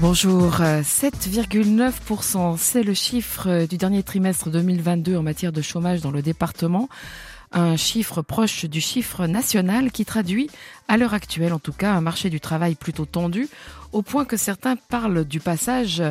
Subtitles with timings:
[0.00, 6.22] Bonjour, 7,9%, c'est le chiffre du dernier trimestre 2022 en matière de chômage dans le
[6.22, 6.88] département.
[7.52, 10.48] Un chiffre proche du chiffre national qui traduit,
[10.88, 13.46] à l'heure actuelle en tout cas, un marché du travail plutôt tendu,
[13.92, 16.02] au point que certains parlent du passage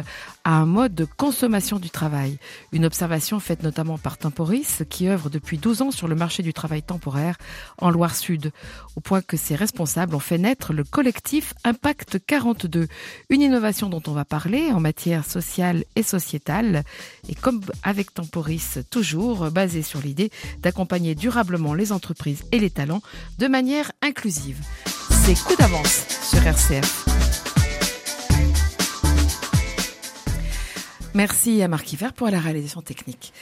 [0.44, 2.38] à un mode de consommation du travail.
[2.72, 6.54] Une observation faite notamment par Temporis, qui œuvre depuis 12 ans sur le marché du
[6.54, 7.38] travail temporaire
[7.78, 8.52] en Loire-Sud,
[8.96, 12.88] au point que ses responsables ont fait naître le collectif Impact 42,
[13.30, 16.84] une innovation dont on va parler en matière sociale et sociétale,
[17.28, 23.02] et comme avec Temporis, toujours basée sur l'idée d'accompagner durablement les entreprises et les talents
[23.38, 24.60] de manière inclusive.
[25.10, 27.09] C'est coup d'avance sur RCF.
[31.16, 33.34] Merci à Marc Hiver pour la réalisation technique.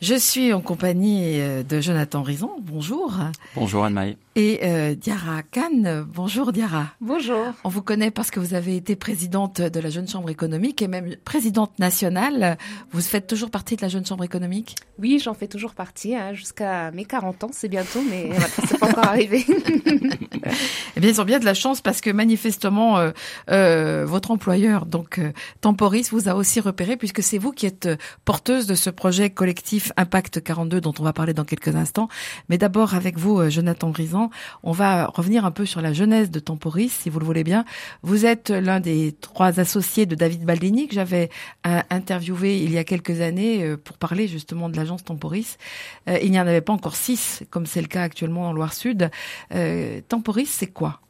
[0.00, 2.52] Je suis en compagnie euh, de Jonathan Rison.
[2.62, 3.12] Bonjour.
[3.54, 4.16] Bonjour Anne-Marie.
[4.36, 6.04] Et euh, Diara Khan.
[6.06, 6.86] Bonjour Diara.
[7.00, 7.46] Bonjour.
[7.64, 10.86] On vous connaît parce que vous avez été présidente de la Jeune Chambre économique et
[10.86, 12.56] même présidente nationale.
[12.92, 14.76] Vous faites toujours partie de la Jeune Chambre économique?
[15.00, 17.50] Oui, j'en fais toujours partie hein, jusqu'à mes 40 ans.
[17.52, 18.30] C'est bientôt, mais
[18.68, 19.44] c'est pas encore arrivé.
[20.96, 23.10] eh bien, ils ont bien de la chance parce que manifestement, euh,
[23.50, 25.20] euh, votre employeur, donc
[25.60, 27.88] Temporis, vous a aussi repéré puisque c'est vous qui êtes
[28.24, 32.08] porteuse de ce projet collectif Impact 42 dont on va parler dans quelques instants.
[32.48, 33.90] Mais d'abord avec vous, Jonathan
[34.62, 37.64] On va revenir un peu sur la jeunesse de Temporis, si vous le voulez bien.
[38.02, 41.30] Vous êtes l'un des trois associés de David Baldini que j'avais
[41.66, 45.56] euh, interviewé il y a quelques années euh, pour parler justement de l'agence Temporis.
[46.06, 49.10] Il n'y en avait pas encore six, comme c'est le cas actuellement en Loire-Sud.
[50.08, 51.00] Temporis, c'est quoi?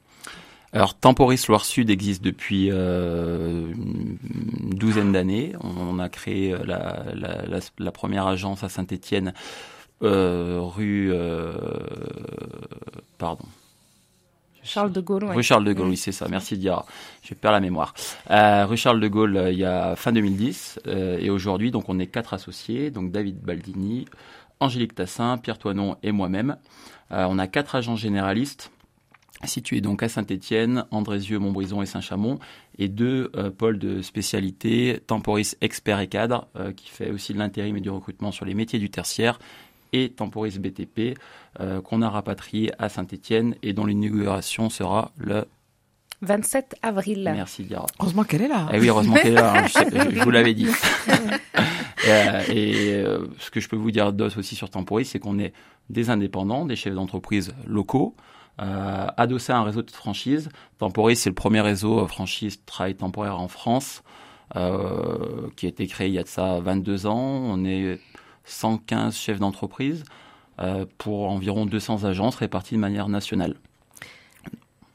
[0.73, 5.53] Alors Temporis Loire-Sud existe depuis euh, une douzaine d'années.
[5.61, 11.53] On, a créé la, première agence à Saint-Étienne, euh, rue euh,
[13.19, 13.45] pardon.
[14.63, 15.25] Charles de Gaulle.
[15.25, 15.35] Ouais.
[15.35, 16.27] Rue Charles de Gaulle, oui c'est ça.
[16.29, 16.85] Merci Diara.
[17.23, 17.95] Je perds la mémoire.
[18.31, 21.89] Euh, rue Charles de Gaulle, euh, il y a fin 2010 euh, et aujourd'hui donc
[21.89, 24.07] on est quatre associés, donc David Baldini,
[24.61, 26.57] Angélique Tassin, Pierre Toinon et moi-même.
[27.11, 28.71] on a quatre agents généralistes
[29.47, 32.39] situé donc à Saint-Étienne, Andrézieux, Montbrison et Saint-Chamond,
[32.79, 37.39] et deux euh, pôles de spécialité, Temporis Expert et Cadre, euh, qui fait aussi de
[37.39, 39.39] l'intérim et du recrutement sur les métiers du tertiaire,
[39.93, 41.19] et Temporis BTP,
[41.61, 45.45] euh, qu'on a rapatrié à Saint-Étienne et dont l'inauguration sera le
[46.23, 47.31] 27 avril.
[47.33, 47.87] Merci Diara.
[47.99, 48.69] Heureusement qu'elle est là.
[48.73, 50.69] Eh oui, heureusement qu'elle est là, hein, je, sais, je, vous l'avais dit.
[52.49, 53.05] et, et
[53.39, 55.55] ce que je peux vous dire d'autre aussi sur Temporis, c'est qu'on est
[55.89, 58.15] des indépendants, des chefs d'entreprise locaux,
[58.63, 60.51] euh, adossé à un réseau de franchise.
[60.79, 64.03] Temporis, c'est le premier réseau franchise travail temporaire en France,
[64.57, 67.17] euh, qui a été créé il y a de ça 22 ans.
[67.19, 67.99] On est
[68.45, 70.05] 115 chefs d'entreprise
[70.59, 73.57] euh, pour environ 200 agences réparties de manière nationale.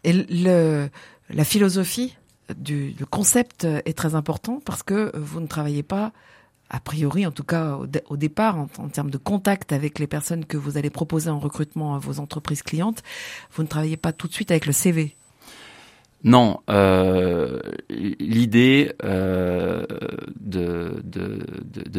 [0.04, 0.90] Et le,
[1.30, 2.16] la philosophie
[2.56, 6.12] du, du concept est très important parce que vous ne travaillez pas
[6.70, 10.08] a priori, en tout cas au, au départ, en, en, termes de contact avec les
[10.08, 13.04] personnes que vous allez proposer en recrutement à vos entreprises clientes,
[13.54, 15.16] vous ne travaillez pas tout de suite avec le CV.
[16.26, 17.60] Non, euh,
[17.92, 19.86] l'idée euh,
[20.40, 21.04] de,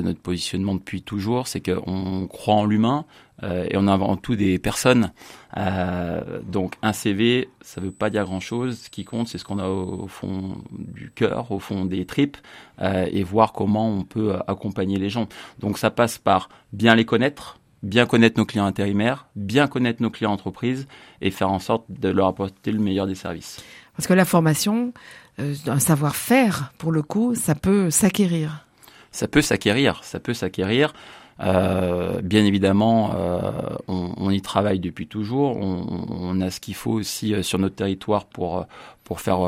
[0.02, 3.04] notre positionnement depuis toujours, c'est qu'on croit en l'humain
[3.44, 5.12] euh, et on avant tout des personnes.
[5.56, 8.80] Euh, donc un CV, ça veut pas dire grand-chose.
[8.80, 12.04] Ce qui compte, c'est ce qu'on a au, au, fond du cœur, au fond des
[12.04, 12.36] tripes,
[12.82, 15.28] et voir comment on peut accompagner les gens.
[15.60, 20.10] Donc ça passe par bien les connaître, bien connaître nos clients intérimaires, bien connaître nos
[20.10, 20.88] clients entreprises
[21.20, 23.62] et faire en sorte de leur apporter le meilleur des services.
[23.96, 24.92] Parce que la formation,
[25.38, 28.66] euh, un savoir-faire, pour le coup, ça peut s'acquérir.
[29.10, 30.92] Ça peut s'acquérir, ça peut s'acquérir.
[31.40, 33.50] Euh, bien évidemment, euh,
[33.88, 35.56] on, y travaille depuis toujours.
[35.58, 38.66] On, a ce qu'il faut aussi sur notre territoire pour
[39.04, 39.38] pour faire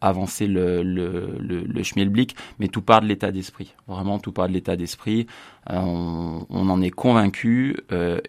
[0.00, 2.26] avancer le, le, le, le
[2.58, 3.72] mais tout part de l'état d'esprit.
[3.86, 5.26] Vraiment, tout part de l'état d'esprit.
[5.70, 7.76] On, on, en est convaincu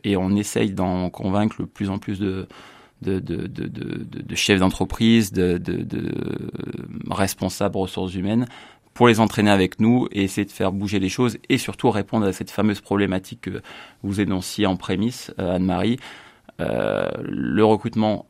[0.03, 2.47] et on essaye d'en convaincre le plus en plus de
[3.01, 5.61] de, chefs d'entreprise, de,
[7.09, 8.47] responsables ressources humaines
[8.93, 12.25] pour les entraîner avec nous et essayer de faire bouger les choses et surtout répondre
[12.25, 13.61] à cette fameuse problématique que
[14.03, 15.97] vous énonciez en prémisse, Anne-Marie.
[16.61, 18.25] Euh, le recrutement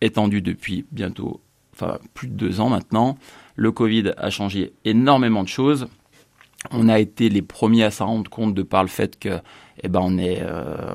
[0.00, 1.40] étendu depuis bientôt,
[1.72, 3.16] enfin plus de deux ans maintenant.
[3.54, 5.86] Le Covid a changé énormément de choses.
[6.70, 9.40] On a été les premiers à s'en rendre compte de par le fait que
[9.82, 10.94] eh ben on est euh,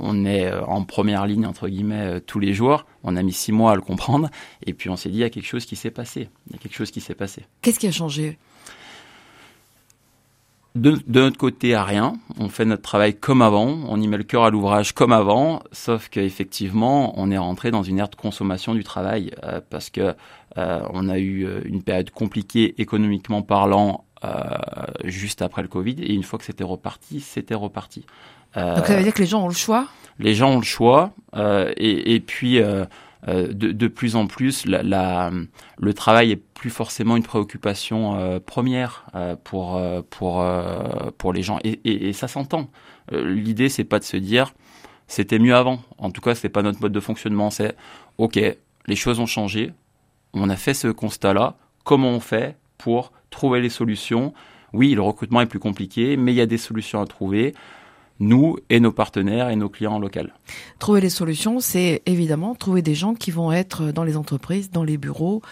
[0.00, 2.84] on est en première ligne entre guillemets euh, tous les jours.
[3.02, 4.28] On a mis six mois à le comprendre
[4.66, 6.28] et puis on s'est dit il y a quelque chose qui s'est passé.
[6.48, 7.44] Il y a quelque chose qui s'est passé.
[7.62, 8.38] Qu'est-ce qui a changé?
[10.74, 12.18] De, de, notre côté, à rien.
[12.38, 13.66] On fait notre travail comme avant.
[13.88, 15.62] On y met le cœur à l'ouvrage comme avant.
[15.72, 20.14] Sauf qu'effectivement, on est rentré dans une ère de consommation du travail euh, parce que
[20.56, 24.07] euh, on a eu une période compliquée économiquement parlant euh,
[25.04, 25.96] juste après le Covid.
[26.02, 28.04] Et une fois que c'était reparti, c'était reparti.
[28.56, 29.86] Euh, Donc ça veut dire que les gens ont le choix
[30.18, 31.12] Les gens ont le choix.
[31.36, 32.58] Euh, et, et, puis,
[33.26, 35.30] de, de, plus en plus, la, la,
[35.78, 39.06] le travail est plus forcément une préoccupation première
[39.44, 39.80] pour,
[40.10, 40.44] pour,
[41.18, 41.58] pour les gens.
[41.64, 42.70] Et, et, et ça s'entend.
[43.12, 44.52] L'idée, c'est pas de se dire
[45.08, 45.80] c'était mieux avant.
[45.96, 47.50] En tout cas, c'est pas notre mode de fonctionnement.
[47.50, 47.74] C'est
[48.18, 48.38] ok,
[48.86, 49.72] les choses ont changé.
[50.34, 51.56] On a fait ce constat-là.
[51.82, 54.32] Comment on fait pour trouver les solutions.
[54.72, 57.54] Oui, le recrutement est plus compliqué, mais il y a des solutions à trouver
[58.20, 60.20] nous et nos partenaires et nos clients locaux.
[60.78, 64.82] Trouver les solutions, c'est évidemment trouver des gens qui vont être dans les entreprises, dans
[64.82, 65.42] les bureaux,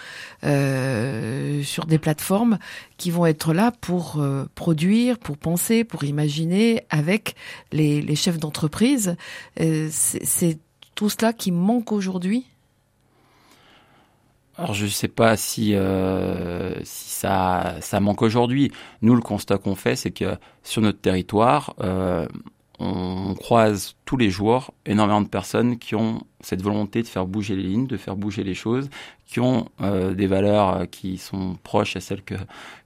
[0.44, 2.58] euh, sur des plateformes,
[2.96, 7.36] qui vont être là pour euh, produire, pour penser, pour imaginer avec
[7.72, 9.16] les, chefs d'entreprise.
[9.60, 10.58] Euh, c'est
[10.94, 12.46] tout cela qui manque aujourd'hui
[14.58, 18.72] alors je ne sais pas si, euh, ça, manque aujourd'hui.
[19.02, 22.26] Nous, le constat qu'on fait, c'est que sur notre territoire, euh,
[22.78, 27.54] on croise tous les jours énormément de personnes qui ont cette volonté de faire bouger
[27.54, 28.88] les lignes, de faire bouger les choses,
[29.26, 32.34] qui ont euh, des valeurs qui sont proches à celles que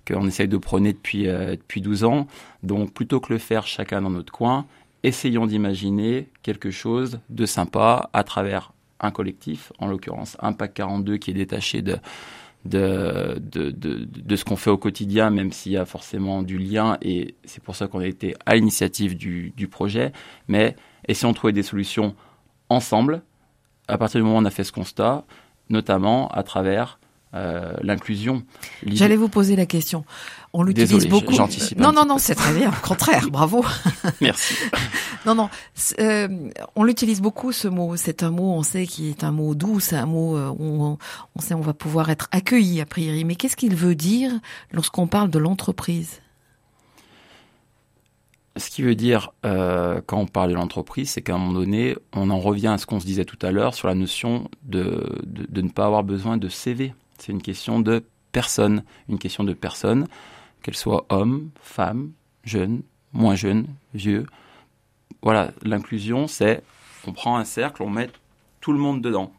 [0.09, 2.27] qu'on essaye de prôner depuis depuis 12 ans.
[2.65, 4.67] Donc plutôt que le faire chacun dans notre coin,
[5.03, 11.31] essayons d'imaginer quelque chose de sympa à travers un collectif, en l'occurrence Impact 42 qui
[11.31, 11.97] est détaché de,
[12.65, 16.59] de, de, de, de ce qu'on fait au quotidien, même s'il y a forcément du
[16.59, 20.13] lien, et c'est pour ça qu'on a été à l'initiative du, du projet,
[20.49, 20.77] mais
[21.09, 22.15] essayons de trouver des solutions
[22.69, 23.23] ensemble,
[23.89, 25.25] à partir du moment où on a fait ce constat,
[25.69, 26.99] notamment à travers
[27.33, 28.43] euh, l'inclusion.
[28.85, 30.05] J'allais vous poser la question.
[30.53, 31.33] On l'utilise beaucoup.
[31.77, 32.71] Non, non, non, c'est très bien.
[32.71, 33.65] Au contraire, bravo.
[34.21, 34.55] Merci.
[35.27, 35.51] non, non,
[35.99, 37.97] euh, on l'utilise beaucoup ce mot.
[37.97, 39.81] C'est un mot, on sait, qui est un mot doux.
[39.81, 40.99] C'est un mot euh, où
[41.35, 43.25] on, sait on va pouvoir être accueilli a priori.
[43.25, 44.33] Mais qu'est-ce qu'il veut dire
[44.73, 46.21] lorsqu'on parle de l'entreprise?
[48.57, 51.97] Ce qui veut dire, euh, quand on parle de l'entreprise, c'est qu'à un moment donné,
[52.13, 55.21] on en revient à ce qu'on se disait tout à l'heure sur la notion de,
[55.25, 56.93] de, de, ne pas avoir besoin de CV.
[57.19, 58.03] C'est une question de
[58.33, 60.07] personne, une question de personne,
[60.63, 62.11] qu'elle soit homme, femme,
[62.45, 62.83] jeune,
[63.13, 64.27] moins jeune, vieux.
[65.23, 66.63] Voilà, l'inclusion, c'est
[67.07, 68.09] on prend un cercle, on met
[68.61, 69.33] tout le monde dedans.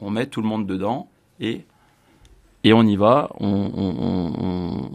[0.00, 1.08] On met tout le monde dedans
[1.40, 1.64] et,
[2.62, 4.90] et on y va, on, on,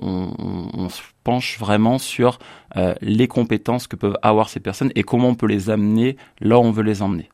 [0.74, 2.40] on, se penche vraiment sur
[2.78, 6.58] euh, les compétences que peuvent avoir ces personnes et comment on peut les amener là
[6.58, 7.30] où on veut les emmener.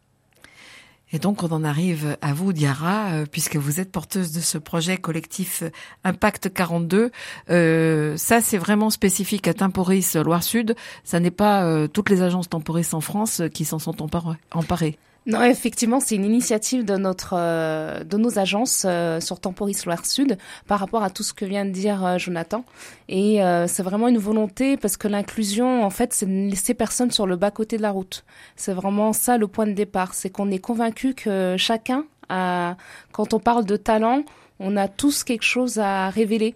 [1.15, 4.57] Et donc on en arrive à vous, Diara, euh, puisque vous êtes porteuse de ce
[4.57, 5.63] projet collectif
[6.03, 7.09] Impact 42.
[7.50, 10.75] Euh, ça, c'est vraiment spécifique à Temporis Loire-Sud.
[11.06, 14.97] Ça n'est pas euh, toutes les agences Temporis en France qui s'en sont emparées.
[15.27, 20.06] Non, effectivement, c'est une initiative de notre, euh, de nos agences euh, sur Temporis Loire
[20.06, 20.38] Sud
[20.68, 22.63] par rapport à tout ce que vient de dire euh, Jonathan.
[23.10, 27.27] Et c'est vraiment une volonté parce que l'inclusion, en fait, c'est de laisser personne sur
[27.27, 28.24] le bas côté de la route.
[28.55, 32.77] C'est vraiment ça le point de départ, c'est qu'on est convaincu que chacun a,
[33.12, 34.24] quand on parle de talent,
[34.60, 36.55] on a tous quelque chose à révéler.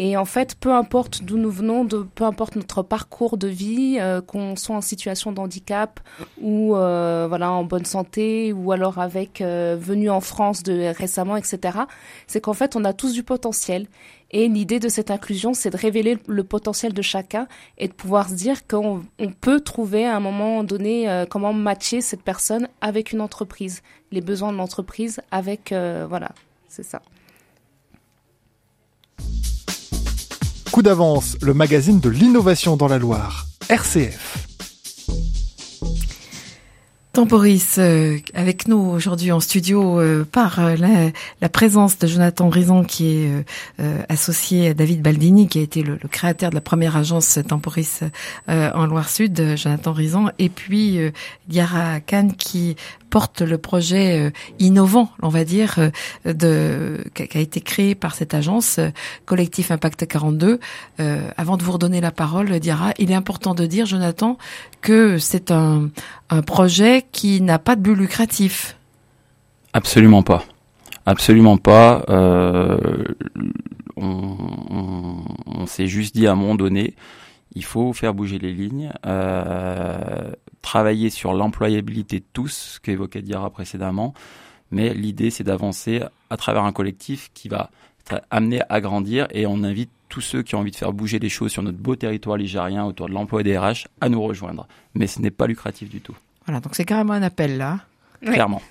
[0.00, 4.20] Et en fait, peu importe d'où nous venons, peu importe notre parcours de vie, euh,
[4.20, 5.98] qu'on soit en situation de handicap
[6.40, 11.78] ou euh, voilà en bonne santé ou alors avec euh, venu en France récemment, etc.
[12.28, 13.88] C'est qu'en fait, on a tous du potentiel.
[14.30, 18.28] Et l'idée de cette inclusion, c'est de révéler le potentiel de chacun et de pouvoir
[18.28, 23.12] se dire qu'on on peut trouver à un moment donné comment matcher cette personne avec
[23.12, 23.82] une entreprise,
[24.12, 26.32] les besoins de l'entreprise avec voilà,
[26.68, 27.00] c'est ça.
[30.82, 34.47] D'avance, le magazine de l'innovation dans la Loire, RCF.
[37.18, 41.10] Temporis, euh, avec nous aujourd'hui en studio euh, par euh, la,
[41.40, 43.44] la, présence de Jonathan Rison qui est
[43.80, 47.40] euh, associé à David Baldini qui a été le, le, créateur de la première agence
[47.48, 48.02] Temporis
[48.46, 51.00] en Loire-Sud, Jonathan Rison, et puis
[51.50, 52.76] Yara Khan qui
[53.08, 58.14] porte le projet euh, innovant, on va dire, euh, de qui a été créé par
[58.14, 58.90] cette agence euh,
[59.24, 60.60] Collectif Impact 42.
[61.00, 64.38] Euh, avant de vous redonner la parole, Diara, il est important de dire, Jonathan,
[64.80, 65.90] que c'est un,
[66.30, 68.76] un projet qui n'a pas de but lucratif.
[69.72, 70.44] Absolument pas.
[71.06, 72.04] Absolument pas.
[72.08, 73.04] Euh,
[73.96, 76.94] on, s'est juste dit à un moment donné,
[77.54, 83.50] il faut faire bouger les lignes, euh, travailler sur l'employabilité de tous, ce qu'évoquait Dira
[83.50, 84.14] précédemment.
[84.70, 87.70] Mais l'idée, c'est d'avancer à travers un collectif qui va
[88.30, 91.28] amener à grandir et on invite tous ceux qui ont envie de faire bouger les
[91.28, 94.66] choses sur notre beau territoire ligérien autour de l'emploi des RH à nous rejoindre.
[94.94, 96.16] Mais ce n'est pas lucratif du tout.
[96.48, 97.80] Voilà, donc c'est carrément un appel là.
[98.22, 98.62] Clairement.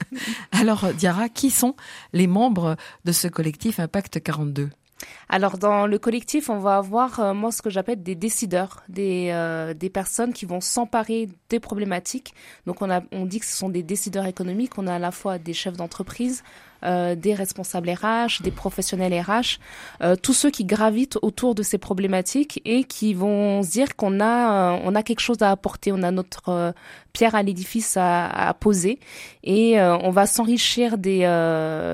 [0.52, 1.74] Alors, Diara, qui sont
[2.12, 4.68] les membres de ce collectif Impact 42
[5.28, 9.30] alors dans le collectif, on va avoir euh, moi ce que j'appelle des décideurs, des
[9.32, 12.34] euh, des personnes qui vont s'emparer des problématiques.
[12.66, 14.78] Donc on a on dit que ce sont des décideurs économiques.
[14.78, 16.44] On a à la fois des chefs d'entreprise,
[16.84, 19.58] euh, des responsables RH, des professionnels RH,
[20.02, 24.20] euh, tous ceux qui gravitent autour de ces problématiques et qui vont se dire qu'on
[24.20, 26.74] a, euh, on a quelque chose à apporter, on a notre
[27.12, 28.98] pierre à l'édifice à, poser
[29.44, 31.20] et on va s'enrichir des,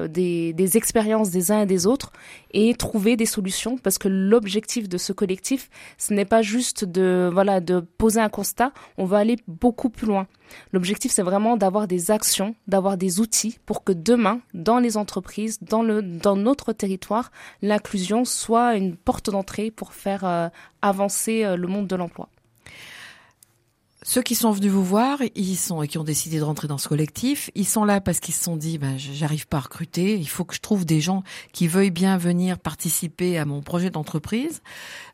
[0.08, 2.12] des, expériences des uns et des autres
[2.52, 7.28] et trouver des solutions parce que l'objectif de ce collectif, ce n'est pas juste de
[7.32, 10.26] voilà de poser un constat, on va aller beaucoup plus loin.
[10.72, 14.40] L'objectif, c'est vraiment d'avoir des actions, d'avoir des outils pour que demain,
[14.78, 17.32] dans les entreprises, dans, le, dans notre territoire,
[17.62, 20.48] l'inclusion soit une porte d'entrée pour faire euh,
[20.82, 22.28] avancer euh, le monde de l'emploi.
[24.04, 26.78] Ceux qui sont venus vous voir, ils sont et qui ont décidé de rentrer dans
[26.78, 30.14] ce collectif, ils sont là parce qu'ils se sont dit, ben, j'arrive pas à recruter,
[30.14, 33.90] il faut que je trouve des gens qui veuillent bien venir participer à mon projet
[33.90, 34.62] d'entreprise,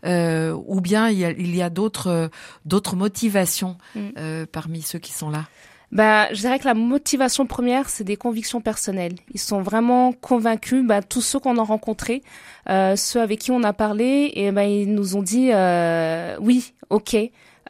[0.04, 2.30] euh, ou bien il y a, il y a d'autres
[2.66, 4.44] d'autres motivations mm.
[4.52, 5.46] parmi ceux qui sont là.
[5.92, 9.14] Bah, je dirais que la motivation première, c'est des convictions personnelles.
[9.32, 10.84] Ils sont vraiment convaincus.
[10.84, 12.22] Bah, tous ceux qu'on a rencontrés,
[12.68, 16.74] euh, ceux avec qui on a parlé, et ben ils nous ont dit euh, oui,
[16.90, 17.16] ok.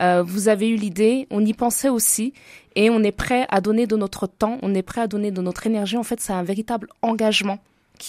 [0.02, 2.32] Euh, vous avez eu l'idée, on y pensait aussi,
[2.74, 5.40] et on est prêt à donner de notre temps, on est prêt à donner de
[5.40, 5.96] notre énergie.
[5.96, 7.58] En fait, c'est un véritable engagement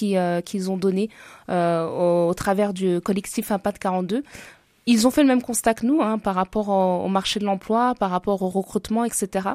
[0.04, 1.10] euh, qu'ils ont donné
[1.50, 4.24] euh, au, au, travers du collectif Impact 42
[4.88, 7.96] ils ont fait le même constat que nous hein, par rapport au, marché de l'emploi,
[7.96, 9.50] par rapport au recrutement, etc.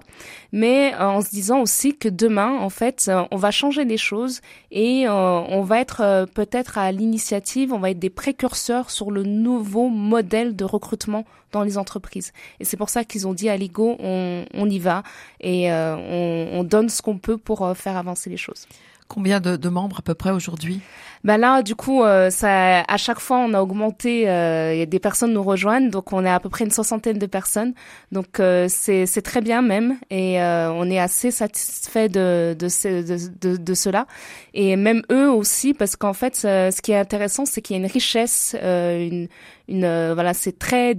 [0.52, 3.96] Mais euh, en se disant aussi que demain, en fait, euh, on va changer les
[3.96, 4.40] choses
[4.72, 9.22] et euh, on va être peut-être à l'initiative, on va être des précurseurs sur le
[9.22, 12.32] nouveau modèle de recrutement dans les entreprises.
[12.58, 15.02] Et c'est pour ça qu'ils ont dit à l'IGO, on, on, y va
[15.40, 18.66] et on, on donne ce qu'on peut pour faire avancer les choses.
[19.10, 20.80] Combien de, de membres à peu près aujourd'hui?
[21.24, 24.30] Ben là, du coup, euh, ça, à chaque fois, on a augmenté.
[24.30, 27.74] Euh, des personnes nous rejoignent, donc on est à peu près une soixantaine de personnes.
[28.12, 33.18] Donc euh, c'est très bien même, et euh, on est assez satisfait de de, de,
[33.40, 34.06] de, de cela.
[34.54, 37.82] Et même eux aussi, parce qu'en fait, ce qui est intéressant, c'est qu'il y a
[37.84, 39.26] une richesse, une
[39.68, 40.94] une voilà, c'est très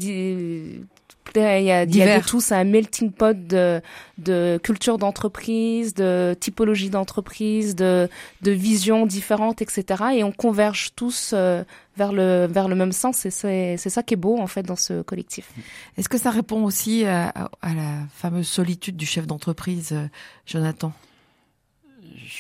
[1.36, 3.82] il y a, il y a de tout, c'est un melting pot de,
[4.18, 8.10] de culture d'entreprise, de typologie d'entreprise, de,
[8.42, 10.04] de visions différentes, etc.
[10.16, 11.63] Et on converge tous euh,
[11.98, 13.25] vers le vers le même sens.
[13.25, 15.50] Et c'est c'est ça qui est beau en fait dans ce collectif.
[15.98, 17.30] Est-ce que ça répond aussi à,
[17.62, 20.08] à la fameuse solitude du chef d'entreprise, euh,
[20.46, 20.92] Jonathan?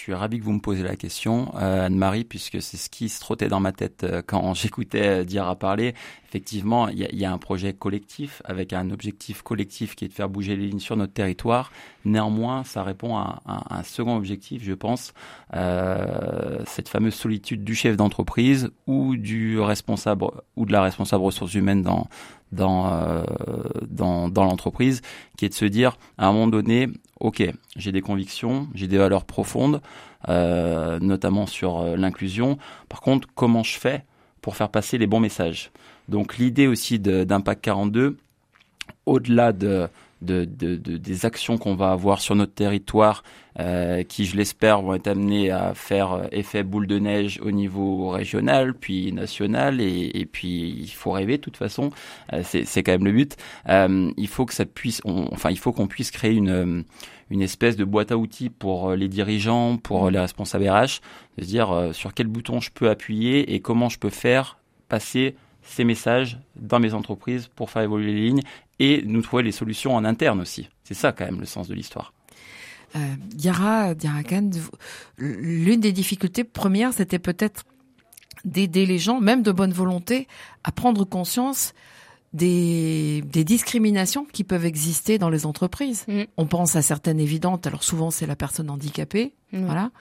[0.01, 3.19] Suis ravi que vous me posez la question, euh, Anne-Marie, puisque c'est ce qui se
[3.19, 5.93] trottait dans ma tête euh, quand j'écoutais euh, à parler.
[6.27, 10.29] Effectivement, il y, a un projet collectif avec un objectif collectif qui est de faire
[10.29, 11.71] bouger les lignes sur notre territoire.
[12.03, 15.13] Néanmoins, ça répond à, un second objectif, je pense,
[15.51, 21.83] cette fameuse solitude du chef d'entreprise ou du responsable ou de la responsable ressources humaines
[21.83, 22.07] dans
[22.53, 23.23] dans,
[23.89, 25.01] dans l'entreprise,
[25.37, 26.89] qui est de se dire, à un moment donné,
[27.21, 27.43] ok,
[27.77, 29.81] j'ai des convictions, j'ai des valeurs profondes,
[30.27, 32.57] euh, notamment sur euh, l'inclusion.
[32.89, 34.03] Par contre, comment je fais
[34.41, 35.71] pour faire passer les bons messages?
[36.09, 38.17] Donc l'idée aussi d'Impact 42,
[39.05, 39.87] au-delà de,
[40.21, 43.23] de, de, de, des actions qu'on va avoir sur notre territoire,
[43.59, 47.51] euh, qui, je l'espère, vont être amenées à faire euh, effet boule de neige au
[47.51, 51.89] niveau régional, puis national, et, et puis il faut rêver de toute façon.
[52.33, 53.35] Euh, c'est quand même le but.
[53.67, 56.83] Euh, il faut que ça puisse, on, enfin, il faut qu'on puisse créer une
[57.29, 60.99] une espèce de boîte à outils pour les dirigeants, pour les responsables RH,
[61.37, 64.57] de se dire sur quel bouton je peux appuyer et comment je peux faire
[64.89, 68.41] passer ces messages dans mes entreprises pour faire évoluer les lignes
[68.79, 70.69] et nous trouver les solutions en interne aussi.
[70.83, 72.13] C'est ça quand même le sens de l'histoire.
[72.95, 72.99] Euh,
[73.37, 74.21] Yara, Yara
[75.17, 77.63] l'une des difficultés premières, c'était peut-être
[78.43, 80.27] d'aider les gens, même de bonne volonté,
[80.63, 81.73] à prendre conscience
[82.33, 86.05] des, des discriminations qui peuvent exister dans les entreprises.
[86.07, 86.23] Mm.
[86.37, 89.91] On pense à certaines évidentes, alors souvent c'est la personne handicapée, voilà,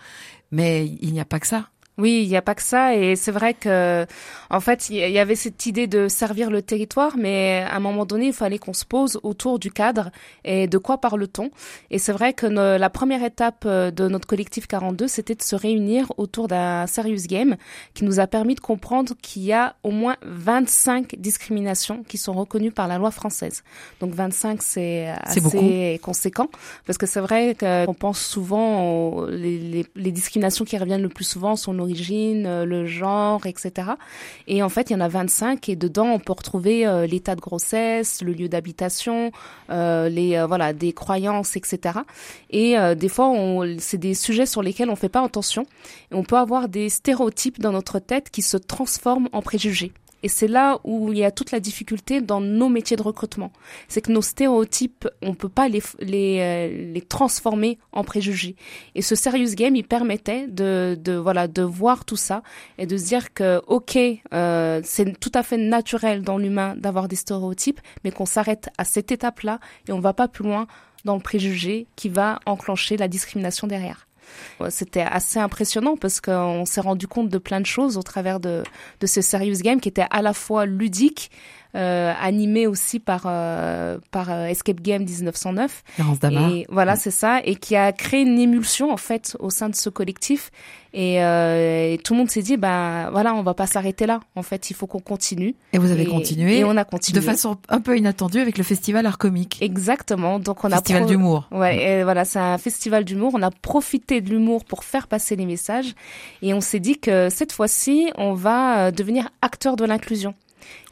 [0.52, 1.68] mais il n'y a pas que ça.
[1.98, 2.94] Oui, il n'y a pas que ça.
[2.96, 4.06] Et c'est vrai que,
[4.48, 8.06] en fait, il y avait cette idée de servir le territoire, mais à un moment
[8.06, 10.10] donné, il fallait qu'on se pose autour du cadre
[10.44, 11.50] et de quoi parle-t-on?
[11.90, 15.56] Et c'est vrai que la première étape euh, de notre collectif 42, c'était de se
[15.56, 17.56] réunir autour d'un serious game
[17.94, 22.32] qui nous a permis de comprendre qu'il y a au moins 25 discriminations qui sont
[22.32, 23.62] reconnues par la loi française.
[24.00, 26.48] Donc 25, c'est assez conséquent
[26.86, 31.24] parce que c'est vrai qu'on pense souvent aux, les, les, discriminations qui reviennent le plus
[31.24, 33.90] souvent sont nos euh, le genre, etc.
[34.46, 37.34] Et en fait, il y en a 25 et dedans, on peut retrouver euh, l'état
[37.34, 39.32] de grossesse, le lieu d'habitation,
[39.70, 42.00] euh, les voilà des croyances, etc.
[42.50, 43.32] Et des fois,
[43.78, 45.66] c'est des sujets sur lesquels on fait pas attention.
[46.10, 49.92] Et on peut avoir des stéréotypes dans notre tête qui se transforment en préjugés.
[50.22, 53.52] Et c'est là où il y a toute la difficulté dans nos métiers de recrutement.
[53.88, 58.56] C'est que nos stéréotypes, on peut pas les, les, euh, les transformer en préjugés.
[58.94, 62.42] Et ce Serious Game, il permettait de, de, voilà, de voir tout ça
[62.78, 63.98] et de se dire que, ok,
[64.32, 68.84] euh, c'est tout à fait naturel dans l'humain d'avoir des stéréotypes, mais qu'on s'arrête à
[68.84, 70.66] cette étape-là et on va pas plus loin
[71.04, 74.06] dans le préjugé qui va enclencher la discrimination derrière.
[74.68, 78.62] C'était assez impressionnant parce qu'on s'est rendu compte de plein de choses au travers de,
[79.00, 81.30] de ce Serious Game qui était à la fois ludique,
[81.74, 85.82] animé aussi par euh, par euh, Escape Game 1909.
[86.30, 89.74] Et voilà, c'est ça, et qui a créé une émulsion en fait au sein de
[89.74, 90.50] ce collectif.
[90.92, 94.18] Et, euh, et tout le monde s'est dit, ben voilà, on va pas s'arrêter là.
[94.34, 95.54] En fait, il faut qu'on continue.
[95.72, 96.58] Et vous avez continué.
[96.58, 99.58] Et on a continué de façon un peu inattendue avec le festival Art Comique.
[99.60, 100.40] Exactement.
[100.40, 101.48] Donc on festival a festival d'humour.
[101.52, 103.32] Ouais, et voilà, c'est un festival d'humour.
[103.34, 105.94] On a profité de l'humour pour faire passer les messages,
[106.42, 110.34] et on s'est dit que cette fois-ci, on va devenir acteur de l'inclusion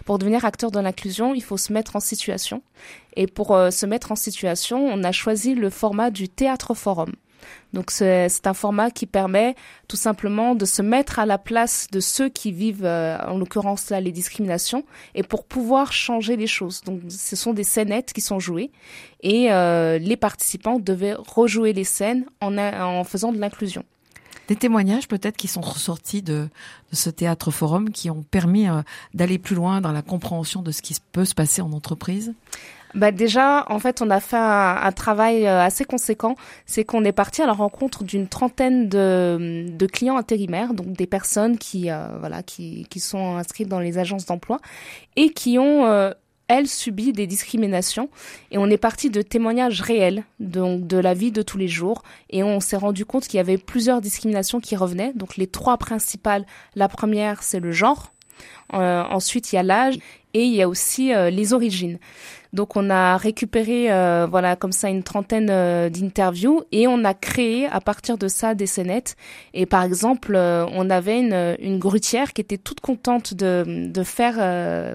[0.09, 2.63] pour devenir acteur de l'inclusion, il faut se mettre en situation.
[3.15, 7.13] Et pour euh, se mettre en situation, on a choisi le format du théâtre forum.
[7.75, 9.55] Donc c'est un format qui permet
[9.87, 13.91] tout simplement de se mettre à la place de ceux qui vivent, euh, en l'occurrence
[13.91, 14.83] là, les discriminations,
[15.15, 16.81] et pour pouvoir changer les choses.
[16.87, 18.71] Donc ce sont des scénettes qui sont jouées,
[19.21, 23.85] et euh, les participants devaient rejouer les scènes en, en faisant de l'inclusion
[24.49, 26.49] des témoignages peut-être qui sont ressortis de,
[26.91, 28.83] de, ce théâtre forum qui ont permis euh,
[29.15, 32.35] d'aller plus loin dans la compréhension de ce qui peut se passer en entreprise?
[32.95, 36.37] Bah déjà, en fait, on a fait un, travail euh, assez conséquent.
[36.65, 41.07] C'est qu'on est parti à la rencontre d'une trentaine de, de, clients intérimaires, donc des
[41.07, 44.59] personnes qui, euh, voilà, qui, qui, sont inscrites dans les agences d'emploi
[45.17, 45.85] et qui ont
[46.49, 48.09] elle subit des discriminations
[48.51, 52.03] et on est parti de témoignages réels donc de la vie de tous les jours.
[52.31, 55.13] Et on s'est rendu compte qu'il y avait plusieurs discriminations qui revenaient.
[55.15, 58.13] Donc les trois principales la première c'est le genre.
[58.73, 59.99] Euh, ensuite il y a l'âge
[60.35, 61.99] et il y a aussi euh, les origines
[62.53, 67.13] donc on a récupéré euh, voilà comme ça une trentaine euh, d'interviews et on a
[67.13, 69.17] créé à partir de ça des scénettes.
[69.53, 74.03] Et par exemple, euh, on avait une, une grutière qui était toute contente de, de
[74.03, 74.37] faire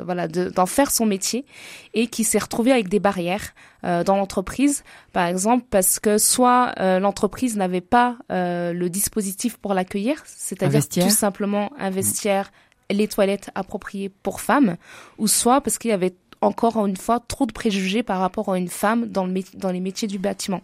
[0.03, 1.45] voilà d'en faire son métier
[1.93, 7.57] et qui s'est retrouvée avec des barrières dans l'entreprise, par exemple parce que soit l'entreprise
[7.57, 12.51] n'avait pas le dispositif pour l'accueillir, c'est-à-dire tout simplement un vestiaire
[12.89, 14.77] les toilettes appropriées pour femmes,
[15.17, 18.57] ou soit parce qu'il y avait encore une fois trop de préjugés par rapport à
[18.57, 20.61] une femme dans, le dans les métiers du bâtiment.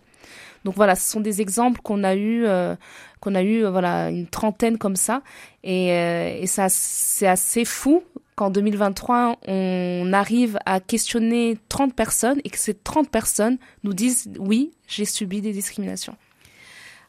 [0.66, 2.76] Donc voilà, ce sont des exemples qu'on a eu, euh,
[3.22, 5.22] qu'on a eu, euh, voilà, une trentaine comme ça,
[5.64, 8.04] et, euh, et ça, c'est assez fou
[8.36, 14.30] qu'en 2023 on arrive à questionner 30 personnes et que ces 30 personnes nous disent
[14.40, 16.16] oui, j'ai subi des discriminations.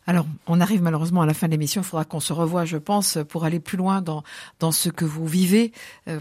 [0.06, 1.82] Alors, on arrive malheureusement à la fin de l'émission.
[1.82, 5.26] Il faudra qu'on se revoie, je pense, pour aller plus loin dans ce que vous
[5.26, 5.72] vivez,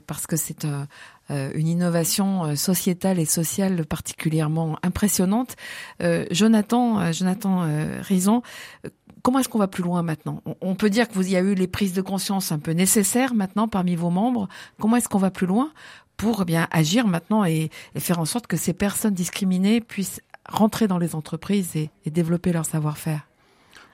[0.06, 0.88] parce que c'est un,
[1.32, 5.56] euh, une innovation euh, sociétale et sociale particulièrement impressionnante.
[6.02, 7.68] Euh, Jonathan, Jonathan
[8.02, 8.42] Rison,
[9.22, 10.42] comment est-ce qu'on va plus loin maintenant?
[10.62, 13.34] On peut dire que vous y a eu les prises de conscience un peu nécessaires
[13.36, 14.48] maintenant parmi vos membres.
[14.80, 15.72] Comment est-ce qu'on va plus loin
[16.18, 20.88] pour eh bien agir maintenant et, faire en sorte que ces personnes discriminées puissent rentrer
[20.88, 23.29] dans les entreprises et, développer leur savoir-faire?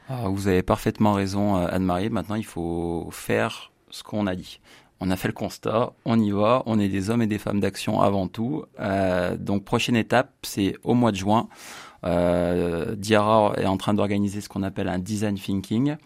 [0.09, 2.09] Ah, Vous avez parfaitement raison, Anne-Marie.
[2.09, 4.59] Maintenant, il faut faire ce qu'on a dit
[4.99, 7.59] on a fait le constat, on y va, on est des hommes et des femmes
[7.59, 8.63] d'action avant tout.
[8.79, 11.49] Euh, donc prochaine étape, c'est au mois de juin.
[12.05, 15.97] Euh, Diara est en train d'organiser ce qu'on appelle un design thinking,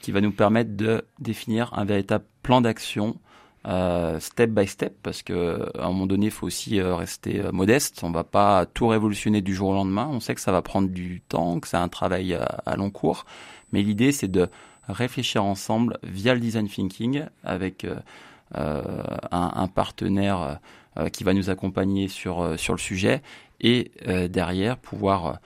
[0.00, 3.16] qui va nous permettre de définir un véritable plan d'action
[3.66, 7.40] euh, step by step, parce que à un moment donné, il faut aussi euh, rester
[7.40, 8.02] euh, modeste.
[8.02, 10.08] On va pas tout révolutionner du jour au lendemain.
[10.10, 12.90] On sait que ça va prendre du temps, que c'est un travail à, à long
[12.90, 13.24] cours,
[13.72, 14.48] mais l'idée c'est de
[14.88, 17.94] réfléchir ensemble via le design thinking avec euh,
[19.30, 20.58] un, un, partenaire
[21.12, 23.22] qui va nous accompagner sur sur le sujet
[23.60, 23.92] et
[24.28, 25.38] derrière pouvoir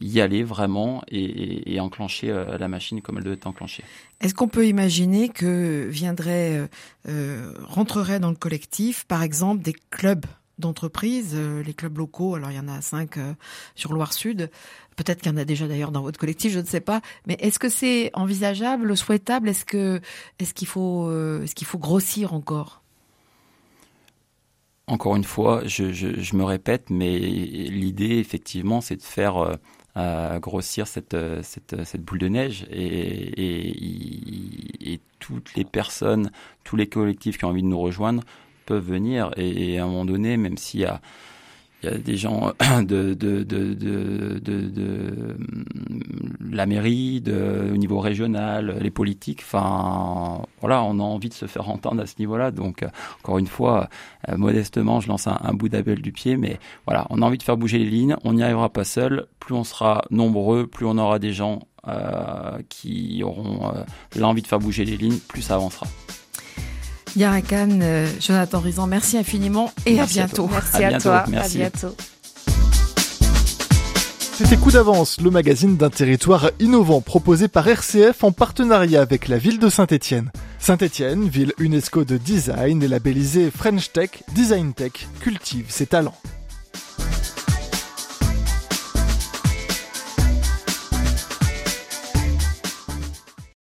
[0.00, 3.84] y aller vraiment et, enclencher la machine comme elle doit être enclenchée.
[4.20, 6.68] Est-ce qu'on peut imaginer que viendrait,
[7.62, 10.26] rentrerait dans le collectif, par exemple, des clubs
[10.58, 13.18] d'entreprises, les clubs locaux, alors il y en a cinq
[13.74, 14.50] sur Loire-Sud,
[14.96, 17.00] Peut-être qu'il y en a déjà d'ailleurs dans votre collectif, je ne sais pas.
[17.26, 19.48] Mais est-ce que c'est envisageable, souhaitable?
[19.48, 20.00] Est-ce que
[20.38, 22.83] est-ce qu'il faut euh, est-ce qu'il faut grossir encore?
[24.86, 29.56] Encore une fois, je, je, me répète, mais l'idée effectivement, c'est de faire
[29.96, 31.16] euh, grossir cette,
[32.00, 32.66] boule de neige.
[32.70, 32.82] Et,
[33.66, 36.30] et, et, toutes les personnes,
[36.64, 38.22] tous les collectifs qui ont envie de nous rejoindre
[38.66, 39.30] peuvent venir.
[39.36, 41.00] Et, à un moment donné, même s'il y a
[41.84, 43.16] il y a des gens de,
[46.50, 49.40] la mairie, au niveau régional, les politiques.
[49.42, 52.50] Enfin, voilà, on a envie de se faire entendre à ce niveau-là.
[52.50, 52.84] Donc,
[53.22, 53.88] encore une fois,
[54.28, 57.42] euh, modestement, je lance un, bout d'appel du pied, mais voilà, on a envie de
[57.42, 58.16] faire bouger les lignes.
[58.24, 59.26] On n'y arrivera pas seul.
[59.38, 63.82] Plus on sera nombreux, plus on aura des gens euh, qui auront euh,
[64.16, 65.86] l'envie de faire bouger les lignes, plus ça avancera.
[67.16, 70.48] Yara Khan, euh, Jonathan Rizan, merci infiniment et à bientôt.
[70.50, 71.18] Merci à, toi.
[71.18, 71.94] À bientôt.
[74.36, 79.38] C'était Coup d'avance, le magazine d'un territoire innovant proposé par RCF en partenariat avec la
[79.38, 80.32] ville de Saint-Étienne.
[80.58, 86.16] Saint-Étienne, ville UNESCO de design et labellisée French Tech, Design Tech, cultive ses talents.